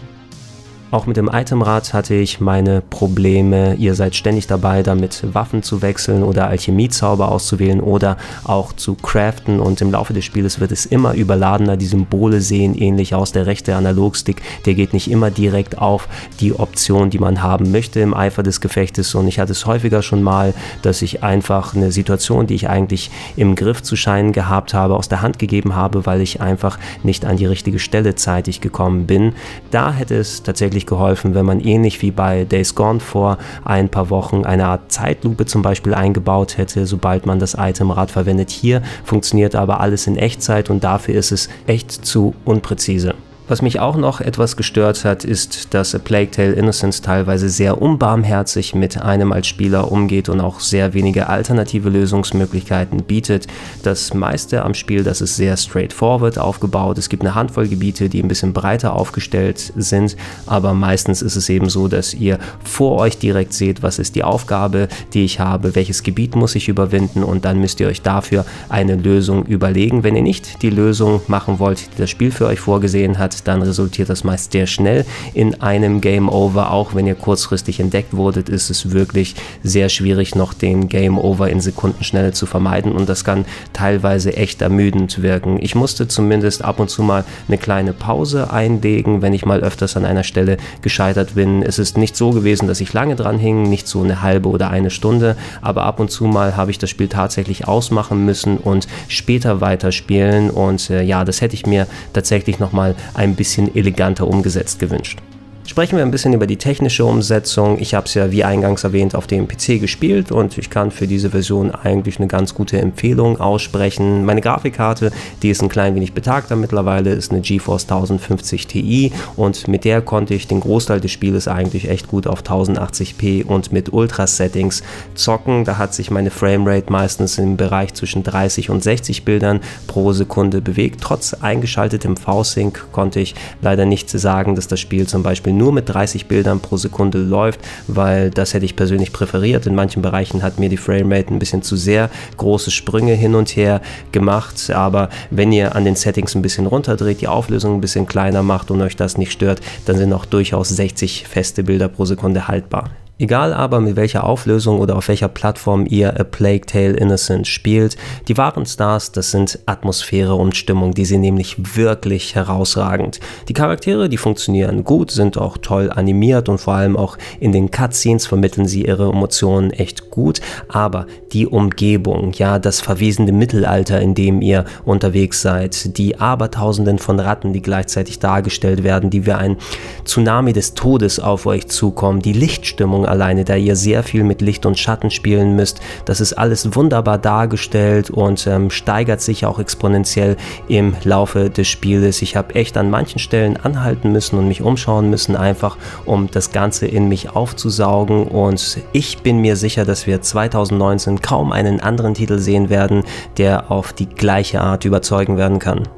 Auch 0.91 1.05
mit 1.05 1.19
dem 1.19 1.29
Itemrad 1.31 1.93
hatte 1.93 2.15
ich 2.15 2.41
meine 2.41 2.81
Probleme. 2.81 3.75
Ihr 3.75 3.95
seid 3.95 4.17
ständig 4.17 4.47
dabei, 4.47 4.83
damit 4.83 5.23
Waffen 5.35 5.63
zu 5.63 5.83
wechseln 5.83 6.23
oder 6.23 6.47
Alchemiezauber 6.47 7.31
auszuwählen 7.31 7.83
oder 7.83 8.17
auch 8.45 8.73
zu 8.73 8.95
craften. 8.95 9.61
Und 9.61 9.83
im 9.83 9.93
Laufe 9.93 10.15
des 10.15 10.25
Spieles 10.25 10.61
wird 10.61 10.73
es 10.73 10.87
immer 10.87 11.13
überladener. 11.13 11.77
Die 11.77 11.85
Symbole 11.85 12.41
sehen 12.41 12.75
ähnlich 12.75 13.15
aus. 13.15 13.33
Der 13.33 13.45
rechte 13.45 13.77
Analogstick, 13.77 14.41
der 14.65 14.73
geht 14.73 14.95
nicht 14.95 15.11
immer 15.11 15.31
direkt 15.31 15.77
auf 15.77 16.09
die 16.41 16.59
Option, 16.59 17.11
die 17.11 17.19
man 17.19 17.43
haben 17.43 17.71
möchte 17.71 18.01
im 18.01 18.15
Eifer 18.15 18.43
des 18.43 18.63
Gefechtes. 18.63 19.15
Und 19.15 19.29
ich 19.29 19.39
hatte 19.39 19.53
es 19.53 19.67
häufiger 19.67 20.01
schon 20.01 20.23
mal, 20.23 20.55
dass 20.81 21.03
ich 21.03 21.23
einfach 21.23 21.75
eine 21.75 21.93
Situation, 21.93 22.47
die 22.47 22.55
ich 22.55 22.71
eigentlich 22.71 23.11
im 23.37 23.57
Griff 23.57 23.83
zu 23.83 23.95
scheinen 23.95 24.33
gehabt 24.33 24.73
habe, 24.73 24.97
aus 24.97 25.11
der 25.11 25.21
Hand 25.21 25.39
gegeben 25.39 25.75
habe, 25.75 26.07
weil 26.07 26.23
ich 26.23 26.41
einfach 26.41 26.79
nicht 27.03 27.27
an 27.27 27.37
die 27.37 27.45
richtige 27.45 27.79
Stelle 27.79 28.15
zeitig 28.15 28.63
gekommen 28.63 29.07
bin. 29.07 29.35
Da 29.71 29.93
hätte 29.93 30.15
es 30.15 30.43
tatsächlich 30.43 30.78
wirklich 30.79 30.87
geholfen, 30.87 31.35
wenn 31.35 31.45
man 31.45 31.61
ähnlich 31.61 32.03
wie 32.03 32.13
bei 32.13 32.45
Days 32.45 32.77
Gone 32.77 33.01
vor 33.01 33.39
ein 33.65 33.89
paar 33.89 34.11
Wochen 34.11 34.45
eine 34.45 34.67
Art 34.67 34.93
Zeitlupe 34.93 35.45
zum 35.45 35.63
Beispiel 35.63 35.93
eingebaut 35.93 36.57
hätte, 36.57 36.87
sobald 36.87 37.27
man 37.27 37.41
das 37.41 37.57
Itemrad 37.59 38.13
verwendet. 38.13 38.51
Hier 38.51 38.83
funktioniert 39.03 39.57
aber 39.57 39.81
alles 39.81 40.07
in 40.07 40.17
Echtzeit 40.17 40.71
und 40.71 40.85
dafür 40.85 41.17
ist 41.17 41.33
es 41.33 41.49
echt 41.67 41.91
zu 41.91 42.35
unpräzise. 42.45 43.15
Was 43.49 43.63
mich 43.63 43.81
auch 43.81 43.97
noch 43.97 44.21
etwas 44.21 44.59
gestört 44.59 45.07
hat, 45.07 45.25
ist, 45.25 45.73
dass 45.73 45.95
A 45.95 45.99
Plague 45.99 46.31
Tale 46.31 46.53
Innocence 46.53 47.01
teilweise 47.01 47.49
sehr 47.49 47.81
unbarmherzig 47.81 48.75
mit 48.75 49.01
einem 49.01 49.33
als 49.33 49.47
Spieler 49.47 49.91
umgeht 49.91 50.29
und 50.29 50.43
auch 50.43 50.61
sehr 50.61 50.93
wenige 50.93 51.29
alternative 51.31 51.89
Lösungsmöglichkeiten 51.89 53.05
bietet. 53.05 53.47
Das 53.83 54.13
meiste 54.13 54.67
am 54.67 54.75
Spiel, 54.75 55.03
das 55.03 55.23
ist 55.23 55.37
sehr 55.37 55.57
straightforward 55.57 56.39
aufgebaut. 56.39 56.99
Es 56.99 57.09
gibt 57.09 57.23
eine 57.23 57.35
Handvoll 57.35 57.69
Gebiete, 57.69 58.11
die 58.11 58.23
ein 58.23 58.29
bisschen 58.29 58.53
breiter 58.53 58.93
aufgestellt 58.93 59.73
sind, 59.77 60.15
aber 60.45 60.75
meistens 60.75 61.23
ist 61.23 61.37
es 61.37 61.49
eben 61.49 61.71
so, 61.71 61.89
dass 61.89 62.13
ihr 62.13 62.39
vor 62.63 62.99
euch 62.99 63.17
direkt 63.17 63.55
seht, 63.55 63.83
was 63.83 63.99
ist 63.99 64.15
die 64.15 64.25
Aufgabe, 64.25 64.89
die 65.15 65.25
ich 65.25 65.41
habe, 65.41 65.75
welches 65.75 66.03
Gebiet 66.03 66.37
muss 66.37 66.55
ich 66.55 66.69
überwinden 66.69 67.25
und 67.25 67.47
dann 67.47 67.61
müsst 67.61 67.81
ihr 67.81 67.89
euch 67.89 68.03
dafür 68.03 68.45
eine 68.69 68.97
Lösung 68.97 69.47
überlegen. 69.47 70.05
Wenn 70.05 70.17
ihr 70.17 70.23
nicht 70.23 70.61
die 70.61 70.69
Lösung 70.69 71.23
machen 71.29 71.59
wollt, 71.59 71.81
die 71.95 72.03
das 72.03 72.11
Spiel 72.11 72.31
für 72.31 72.45
euch 72.45 72.61
vorgesehen 72.61 73.19
hat, 73.19 73.38
dann 73.47 73.63
resultiert 73.63 74.09
das 74.09 74.25
meist 74.25 74.53
sehr 74.53 74.67
schnell 74.67 75.05
in 75.35 75.61
einem 75.61 76.01
Game 76.01 76.29
Over. 76.29 76.73
Auch 76.73 76.95
wenn 76.95 77.07
ihr 77.07 77.15
kurzfristig 77.15 77.81
entdeckt 77.81 78.15
wurdet, 78.15 78.49
ist 78.49 78.71
es 78.71 78.91
wirklich 78.91 79.35
sehr 79.63 79.89
schwierig, 79.89 80.35
noch 80.35 80.55
den 80.55 80.89
Game 80.89 81.19
Over 81.19 81.49
in 81.51 81.61
Sekundenschnelle 81.61 82.33
zu 82.33 82.47
vermeiden 82.47 82.93
und 82.93 83.09
das 83.09 83.25
kann 83.25 83.45
teilweise 83.73 84.37
echt 84.37 84.63
ermüdend 84.63 85.23
wirken. 85.23 85.59
Ich 85.61 85.75
musste 85.75 86.09
zumindest 86.09 86.65
ab 86.65 86.81
und 86.81 86.91
zu 86.91 87.03
mal 87.03 87.25
eine 87.47 87.59
kleine 87.59 87.93
Pause 87.93 88.53
einlegen, 88.53 89.23
wenn 89.23 89.35
ich 89.35 89.45
mal 89.45 89.61
öfters 89.61 89.97
an 89.97 90.05
einer 90.05 90.25
Stelle 90.25 90.57
gescheitert 90.83 91.35
bin. 91.35 91.63
Es 91.63 91.79
ist 91.79 91.97
nicht 91.97 92.17
so 92.17 92.31
gewesen, 92.31 92.69
dass 92.69 92.81
ich 92.81 92.93
lange 92.93 93.17
dran 93.17 93.39
hing, 93.39 93.63
nicht 93.63 93.89
so 93.89 94.03
eine 94.03 94.23
halbe 94.23 94.49
oder 94.49 94.71
eine 94.71 94.91
Stunde, 94.91 95.37
aber 95.63 95.85
ab 95.85 96.01
und 96.01 96.11
zu 96.11 96.25
mal 96.25 96.57
habe 96.57 96.71
ich 96.71 96.79
das 96.79 96.91
Spiel 96.91 97.09
tatsächlich 97.09 97.69
ausmachen 97.69 98.25
müssen 98.25 98.59
und 98.59 98.89
später 99.09 99.61
weiterspielen 99.61 100.51
und 100.51 100.91
äh, 100.91 101.03
ja, 101.03 101.25
das 101.25 101.41
hätte 101.41 101.55
ich 101.55 101.67
mir 101.67 101.87
tatsächlich 102.13 102.59
nochmal 102.59 102.95
ein 103.15 103.28
ein 103.29 103.37
bisschen 103.37 103.75
eleganter 103.75 104.27
umgesetzt 104.27 104.79
gewünscht. 104.79 105.21
Sprechen 105.69 105.99
wir 105.99 106.03
ein 106.03 106.11
bisschen 106.11 106.33
über 106.33 106.47
die 106.47 106.57
technische 106.57 107.05
Umsetzung. 107.05 107.79
Ich 107.79 107.93
habe 107.93 108.07
es 108.07 108.15
ja 108.15 108.31
wie 108.31 108.43
eingangs 108.43 108.85
erwähnt 108.85 109.15
auf 109.15 109.27
dem 109.27 109.47
PC 109.47 109.79
gespielt 109.79 110.33
und 110.33 110.57
ich 110.57 110.71
kann 110.71 110.91
für 110.91 111.07
diese 111.07 111.29
Version 111.29 111.73
eigentlich 111.73 112.19
eine 112.19 112.27
ganz 112.27 112.55
gute 112.55 112.81
Empfehlung 112.81 113.39
aussprechen. 113.39 114.25
Meine 114.25 114.41
Grafikkarte, 114.41 115.13
die 115.43 115.51
ist 115.51 115.61
ein 115.61 115.69
klein 115.69 115.95
wenig 115.95 116.15
betagter 116.15 116.57
mittlerweile, 116.57 117.11
ist 117.11 117.33
eine 117.33 117.43
GeForce 117.43 117.83
1050 117.83 118.67
Ti 118.67 119.13
und 119.37 119.69
mit 119.69 119.85
der 119.85 120.01
konnte 120.01 120.33
ich 120.33 120.47
den 120.47 120.61
Großteil 120.61 121.01
des 121.01 121.13
Spieles 121.13 121.49
eigentlich 121.49 121.91
echt 121.91 122.09
gut 122.09 122.27
auf 122.27 122.41
1080p 122.41 123.45
und 123.45 123.71
mit 123.71 123.93
Ultra-Settings 123.93 124.83
zocken. 125.15 125.67
Da 125.67 125.77
hat 125.77 125.93
sich 125.93 126.11
meine 126.11 126.31
Framerate 126.31 126.91
meistens 126.91 127.37
im 127.37 127.59
Bereich 127.59 127.93
zwischen 127.93 128.23
30 128.23 128.71
und 128.71 128.83
60 128.83 129.27
Bildern 129.27 129.61
pro 129.87 130.15
Sekunde 130.15 130.63
bewegt. 130.63 131.03
Trotz 131.03 131.35
eingeschaltetem 131.35 132.17
V-Sync 132.17 132.91
konnte 132.91 133.21
ich 133.21 133.35
leider 133.61 133.85
nicht 133.85 134.09
sagen, 134.09 134.55
dass 134.55 134.67
das 134.67 134.81
Spiel 134.81 135.07
zum 135.07 135.23
Beispiel 135.23 135.58
nur 135.59 135.73
mit 135.73 135.89
30 135.89 136.27
Bildern 136.27 136.61
pro 136.61 136.79
Sekunde 136.79 137.19
läuft, 137.19 137.61
weil 137.87 138.31
das 138.31 138.55
hätte 138.55 138.65
ich 138.65 138.77
persönlich 138.77 139.13
präferiert. 139.13 139.67
In 139.67 139.75
manchen 139.75 140.01
Bereichen 140.01 140.43
hat 140.43 140.59
mir 140.59 140.71
die 140.71 140.79
Framerate 140.79 141.35
ein 141.35 141.39
bisschen 141.39 141.63
zu 141.63 141.77
sehr 141.77 142.09
große 142.39 142.71
Sprünge 142.71 143.13
hin 143.13 143.35
und 143.35 143.51
her 143.57 143.83
gemacht, 144.13 144.71
aber 144.71 145.11
wenn 145.31 145.53
ihr 145.53 145.75
an 145.75 145.85
den 145.85 145.97
Settings 145.97 146.35
ein 146.35 146.43
bisschen 146.43 146.67
runterdreht, 146.67 147.21
die 147.21 147.29
Auflösung 147.29 147.75
ein 147.75 147.81
bisschen 147.81 148.07
kleiner 148.07 148.43
macht 148.43 148.71
und 148.71 148.81
euch 148.81 148.97
das 148.97 149.19
nicht 149.19 149.33
stört, 149.33 149.61
dann 149.85 149.99
sind 149.99 150.13
auch 150.13 150.25
durchaus 150.25 150.71
60 150.71 151.27
feste 151.29 151.65
Bilder 151.65 151.89
pro 151.89 152.05
Sekunde 152.05 152.49
haltbar. 152.49 152.91
Egal 153.21 153.53
aber 153.53 153.81
mit 153.81 153.97
welcher 153.97 154.23
Auflösung 154.23 154.79
oder 154.79 154.95
auf 154.95 155.09
welcher 155.09 155.27
Plattform 155.27 155.87
ihr 155.89 156.21
A 156.21 156.23
Plague 156.23 156.67
Tale 156.67 156.93
Innocent 156.93 157.49
spielt, 157.49 157.97
die 158.29 158.37
wahren 158.37 158.65
Stars, 158.65 159.11
das 159.11 159.33
sind 159.33 159.59
Atmosphäre 159.67 160.37
und 160.37 160.57
Stimmung, 160.57 160.95
die 160.95 161.05
sind 161.05 161.23
nämlich 161.23 161.77
wirklich 161.77 162.37
herausragend. 162.37 163.19
Die 163.49 163.55
Charaktere, 163.55 164.09
die 164.09 164.19
funktionieren 164.19 164.85
gut, 164.85 165.11
sind 165.11 165.37
auch 165.37 165.59
toll 165.59 165.91
animiert 165.91 166.49
und 166.49 166.59
vor 166.59 166.75
allem 166.75 166.97
auch 166.97 167.19
in 167.41 167.51
den 167.51 167.73
Cutscenes 167.73 168.25
vermitteln 168.25 168.69
sie 168.69 168.85
ihre 168.85 169.11
Emotionen 169.11 169.71
echt 169.71 170.11
gut, 170.11 170.41
aber 170.69 171.07
die 171.33 171.49
Umgebung, 171.49 172.33
ja, 172.35 172.61
das 172.61 172.81
verwesende 172.81 173.33
Mittelalter, 173.33 174.01
in 174.01 174.15
dem 174.15 174.41
ihr 174.43 174.65
unterwegs 174.85 175.43
seid, 175.43 175.99
die 175.99 176.21
Abertausenden 176.21 177.01
von 177.01 177.19
Ratten, 177.19 177.53
die 177.53 177.63
gleichzeitig 177.63 178.21
dargestellt 178.21 178.85
werden, 178.85 179.11
die 179.11 179.27
wie 179.27 179.33
ein 179.33 179.57
Tsunami 180.05 180.53
des 180.53 180.75
Todes 180.75 181.19
auf 181.19 181.47
euch 181.47 181.67
zukommen, 181.67 182.23
die 182.23 182.33
Lichtstimmung 182.33 183.08
alleine, 183.09 183.45
da 183.45 183.57
ihr 183.57 183.77
sehr 183.77 184.03
viel 184.03 184.25
mit 184.25 184.41
Licht 184.41 184.67
und 184.67 184.79
Schatten 184.79 185.11
spielen 185.11 185.57
müsst. 185.57 185.81
Das 186.05 186.21
ist 186.21 186.35
alles 186.35 186.75
wunderbar 186.75 187.19
dargestellt 187.19 188.11
und 188.11 188.47
ähm, 188.47 188.71
steigert 188.71 189.21
sich 189.21 189.47
auch 189.47 189.59
exponentiell 189.59 190.37
im 190.69 190.95
Laufe 191.05 191.51
des 191.51 191.69
Spieles. 191.69 192.23
Ich 192.23 192.37
habe 192.37 192.55
echt 192.55 192.77
an 192.77 192.91
manchen 192.91 193.19
Stellen 193.19 193.57
anhalten 193.57 194.13
müssen 194.13 194.39
und 194.39 194.49
mich 194.49 194.63
umschauen 194.63 195.11
müssen, 195.11 195.37
einfach 195.37 195.77
um 196.05 196.31
das 196.31 196.53
Ganze 196.53 196.87
in 196.87 197.09
mich 197.09 197.31
aufzusaugen. 197.31 198.27
Und 198.27 198.79
ich 198.93 199.19
bin 199.19 199.39
mir 199.39 199.57
sicher, 199.57 199.85
dass 199.85 200.07
wir 200.07 200.21
2019 200.21 201.21
kaum 201.21 201.53
einen 201.53 201.81
anderen 201.81 202.15
Titel 202.15 202.39
sehen 202.39 202.69
werden, 202.69 203.05
der 203.37 203.71
auf 203.71 203.93
die 203.93 204.09
gleiche 204.09 204.61
Art 204.61 204.85
überzeugen 204.85 205.37
werden 205.37 205.59
kann. 205.59 205.89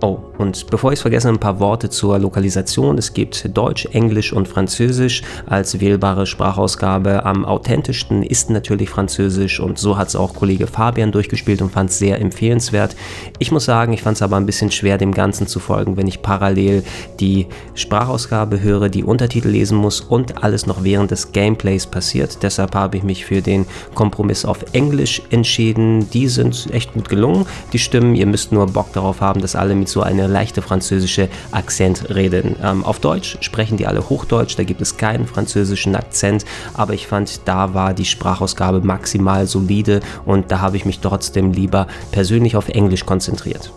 Oh, 0.00 0.18
und 0.38 0.70
bevor 0.70 0.92
ich 0.92 0.98
es 0.98 1.02
vergesse, 1.02 1.28
ein 1.28 1.38
paar 1.38 1.58
Worte 1.58 1.90
zur 1.90 2.18
Lokalisation. 2.18 2.96
Es 2.96 3.12
gibt 3.12 3.56
Deutsch, 3.56 3.86
Englisch 3.92 4.32
und 4.32 4.46
Französisch 4.46 5.22
als 5.46 5.80
wählbare 5.80 6.26
Sprachausgabe. 6.26 7.26
Am 7.26 7.44
authentischsten 7.44 8.22
ist 8.22 8.48
natürlich 8.48 8.88
Französisch 8.88 9.58
und 9.58 9.78
so 9.78 9.98
hat 9.98 10.08
es 10.08 10.16
auch 10.16 10.34
Kollege 10.34 10.68
Fabian 10.68 11.10
durchgespielt 11.10 11.60
und 11.60 11.72
fand 11.72 11.90
es 11.90 11.98
sehr 11.98 12.20
empfehlenswert. 12.20 12.94
Ich 13.40 13.50
muss 13.50 13.64
sagen, 13.64 13.92
ich 13.92 14.02
fand 14.02 14.16
es 14.16 14.22
aber 14.22 14.36
ein 14.36 14.46
bisschen 14.46 14.70
schwer, 14.70 14.96
dem 14.96 15.12
Ganzen 15.12 15.48
zu 15.48 15.58
folgen, 15.58 15.96
wenn 15.96 16.06
ich 16.06 16.22
parallel 16.22 16.84
die 17.18 17.46
Sprachausgabe 17.74 18.60
höre, 18.60 18.88
die 18.88 19.02
Untertitel 19.02 19.48
lesen 19.48 19.76
muss 19.76 20.00
und 20.00 20.44
alles 20.44 20.66
noch 20.66 20.84
während 20.84 21.10
des 21.10 21.32
Gameplays 21.32 21.86
passiert. 21.86 22.42
Deshalb 22.42 22.76
habe 22.76 22.96
ich 22.96 23.02
mich 23.02 23.24
für 23.24 23.42
den 23.42 23.66
Kompromiss 23.94 24.44
auf 24.44 24.64
Englisch 24.72 25.20
entschieden. 25.30 26.08
Die 26.10 26.28
sind 26.28 26.68
echt 26.72 26.94
gut 26.94 27.08
gelungen, 27.08 27.44
die 27.72 27.80
Stimmen. 27.80 28.14
Ihr 28.14 28.26
müsst 28.26 28.52
nur 28.52 28.66
Bock 28.66 28.92
darauf 28.92 29.20
haben, 29.20 29.40
dass 29.40 29.56
alle 29.56 29.74
mit 29.74 29.88
so 29.88 30.02
eine 30.02 30.27
leichte 30.28 30.62
französische 30.62 31.28
Akzent 31.50 32.10
reden. 32.10 32.56
Ähm, 32.62 32.84
auf 32.84 33.00
Deutsch 33.00 33.38
sprechen 33.40 33.76
die 33.76 33.86
alle 33.86 34.08
Hochdeutsch, 34.08 34.56
da 34.56 34.64
gibt 34.64 34.80
es 34.80 34.96
keinen 34.96 35.26
französischen 35.26 35.96
Akzent, 35.96 36.44
aber 36.74 36.94
ich 36.94 37.06
fand, 37.06 37.40
da 37.46 37.74
war 37.74 37.94
die 37.94 38.04
Sprachausgabe 38.04 38.80
maximal 38.80 39.46
solide 39.46 40.00
und 40.24 40.50
da 40.50 40.60
habe 40.60 40.76
ich 40.76 40.84
mich 40.84 41.00
trotzdem 41.00 41.52
lieber 41.52 41.86
persönlich 42.12 42.56
auf 42.56 42.68
Englisch 42.68 43.04
konzentriert. 43.06 43.72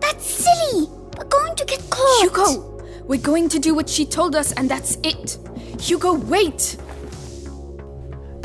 That's 0.00 0.44
silly! 0.44 0.88
We're 1.16 1.28
going 1.28 1.56
to 1.56 1.64
get 1.66 1.80
caught! 1.90 2.22
Hugo! 2.22 2.80
We're 3.08 3.22
going 3.22 3.48
to 3.50 3.58
do 3.58 3.74
what 3.74 3.88
she 3.88 4.06
told 4.06 4.34
us 4.34 4.52
and 4.56 4.70
that's 4.70 4.96
it! 5.02 5.38
Hugo, 5.78 6.18
wait! 6.28 6.78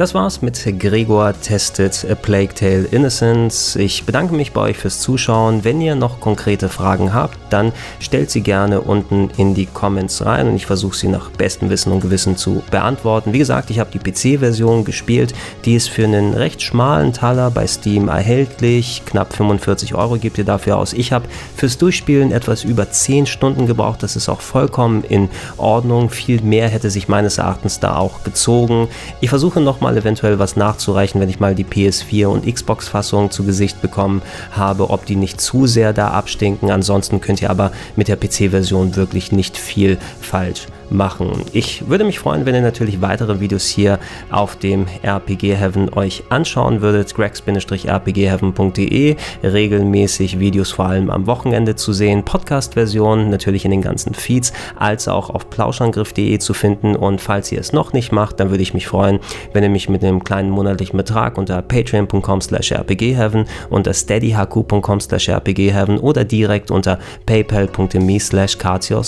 Das 0.02 0.16
war's 0.16 0.42
mit 0.42 0.80
Gregor 0.80 1.32
testet 1.40 2.08
A 2.10 2.16
Plague 2.16 2.56
Tale 2.56 2.86
Innocence. 2.90 3.76
Ich 3.76 4.04
bedanke 4.04 4.34
mich 4.34 4.52
bei 4.52 4.62
euch 4.62 4.78
fürs 4.78 5.00
Zuschauen. 5.00 5.64
Wenn 5.64 5.80
ihr 5.80 5.94
noch 5.94 6.20
konkrete 6.20 6.70
Fragen 6.70 7.14
habt, 7.14 7.38
dann 7.52 7.72
stellt 8.00 8.32
sie 8.32 8.42
gerne 8.42 8.82
unten 8.82 9.30
in 9.38 9.54
die 9.54 9.68
Comments 9.68 10.26
rein 10.26 10.48
und 10.48 10.56
ich 10.56 10.66
versuche 10.66 10.98
sie 10.98 11.08
nach 11.08 11.30
bestem 11.30 11.70
Wissen 11.70 11.92
und 11.92 12.00
Gewissen 12.00 12.36
zu 12.36 12.64
beantworten. 12.72 13.32
Wie 13.32 13.38
gesagt, 13.38 13.70
ich 13.70 13.78
habe 13.78 13.92
die 13.94 14.00
PC-Version 14.00 14.86
gespielt. 14.86 15.36
Die 15.66 15.76
ist 15.76 15.90
für 15.90 16.06
einen 16.06 16.34
recht 16.34 16.64
schmalen 16.64 17.14
Taler 17.14 17.52
bei 17.52 17.68
Steam 17.68 18.08
erhältlich. 18.08 19.04
Knapp 19.06 19.36
45 19.36 19.94
Euro 19.94 20.18
gibt 20.18 20.40
ihr 20.40 20.46
dafür 20.46 20.78
aus. 20.78 20.94
Ich 20.94 21.12
habe 21.12 21.28
fürs 21.56 21.78
Durchspielen 21.78 22.32
etwas 22.32 22.64
über 22.64 22.90
10 22.90 23.28
Stunden 23.28 23.68
gebraucht. 23.68 24.02
Das 24.02 24.16
ist 24.16 24.30
auch 24.30 24.42
vollkommen 24.42 25.04
in 25.04 25.30
Ordnung. 25.58 26.10
Viel 26.10 26.42
mehr 26.42 26.70
hätte 26.70 26.90
sich 26.90 27.08
meines 27.08 27.38
Erachtens 27.38 27.80
da 27.80 27.98
auch 27.98 28.24
gezogen. 28.24 28.88
Ich 29.20 29.30
versuche 29.30 29.62
nochmal 29.62 29.91
mal 29.92 29.98
eventuell 29.98 30.40
was 30.40 30.56
nachzureichen, 30.56 31.20
wenn 31.20 31.30
ich 31.30 31.42
mal 31.42 31.54
die 31.54 31.66
PS4 31.66 32.28
und 32.28 32.46
Xbox-Fassung 32.46 33.30
zu 33.30 33.44
Gesicht 33.44 33.82
bekommen 33.82 34.22
habe, 34.52 34.90
ob 34.90 35.06
die 35.06 35.18
nicht 35.18 35.42
zu 35.42 35.68
sehr 35.68 35.92
da 35.92 36.12
abstinken. 36.12 36.72
Ansonsten 36.72 37.20
könnt 37.20 37.42
ihr 37.42 37.50
aber 37.50 37.74
mit 37.98 38.08
der 38.08 38.16
PC-Version 38.16 38.96
wirklich 38.96 39.34
nicht 39.34 39.58
viel 39.58 39.98
falsch 40.22 40.68
machen. 40.92 41.42
Ich 41.54 41.90
würde 41.90 42.04
mich 42.04 42.20
freuen, 42.20 42.46
wenn 42.46 42.54
ihr 42.54 42.62
natürlich 42.62 43.02
weitere 43.02 43.40
Videos 43.40 43.66
hier 43.66 43.98
auf 44.30 44.58
dem 44.58 44.86
RPG 45.02 45.56
Heaven 45.56 45.92
euch 45.94 46.24
anschauen 46.30 46.82
würdet. 46.82 47.16
greg-rpgheaven.de 47.16 49.16
regelmäßig 49.44 50.40
Videos 50.40 50.72
vor 50.72 50.86
allem 50.86 51.10
am 51.10 51.26
Wochenende 51.28 51.76
zu 51.76 51.94
sehen, 51.94 52.24
Podcast-Version 52.24 53.30
natürlich 53.30 53.66
in 53.66 53.72
den 53.72 53.82
ganzen 53.82 54.14
Feeds, 54.14 54.54
als 54.78 55.08
auch 55.08 55.30
auf 55.30 55.50
plauschangriff.de 55.50 56.38
zu 56.40 56.54
finden 56.54 56.96
und 56.96 57.22
falls 57.22 57.52
ihr 57.52 57.60
es 57.60 57.74
noch 57.74 57.94
nicht 57.94 58.12
macht, 58.12 58.40
dann 58.40 58.52
würde 58.52 58.64
ich 58.64 58.74
mich 58.74 58.88
freuen, 58.88 59.20
wenn 59.54 59.64
ihr 59.64 59.70
mich 59.70 59.81
mit 59.90 60.04
einem 60.04 60.24
kleinen 60.24 60.50
monatlichen 60.50 60.98
Betrag 60.98 61.38
unter 61.38 61.62
patreon.com 61.62 62.42
slash 62.42 62.72
rpgheaven, 62.72 63.46
unter 63.70 63.94
steadyhq.com 63.94 65.00
slash 65.00 65.30
rpgheaven 65.30 65.98
oder 65.98 66.24
direkt 66.24 66.72
unter 66.72 67.00
paypal.me 67.26 68.20
slash 68.20 68.58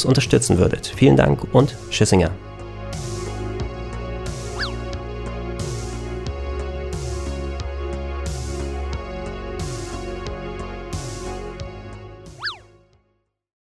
unterstützen 0.05 0.57
würdet. 0.57 0.91
Vielen 0.95 1.15
Dank 1.15 1.53
und 1.53 1.75
Tschüssinger. 1.89 2.31